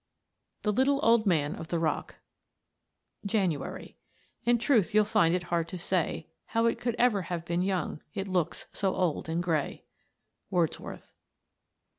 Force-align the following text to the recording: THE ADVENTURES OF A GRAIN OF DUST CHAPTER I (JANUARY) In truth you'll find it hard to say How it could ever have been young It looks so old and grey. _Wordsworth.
THE 0.63 0.71
ADVENTURES 0.71 0.95
OF 1.03 1.21
A 1.21 1.23
GRAIN 1.25 1.55
OF 1.57 1.67
DUST 1.67 1.83
CHAPTER 1.83 2.15
I 2.15 3.27
(JANUARY) 3.27 3.97
In 4.45 4.57
truth 4.57 4.95
you'll 4.95 5.05
find 5.05 5.35
it 5.35 5.43
hard 5.53 5.67
to 5.67 5.77
say 5.77 6.27
How 6.45 6.65
it 6.65 6.79
could 6.79 6.95
ever 6.97 7.21
have 7.21 7.45
been 7.45 7.61
young 7.61 8.01
It 8.15 8.27
looks 8.27 8.65
so 8.73 8.95
old 8.95 9.29
and 9.29 9.43
grey. 9.43 9.83
_Wordsworth. 10.51 11.11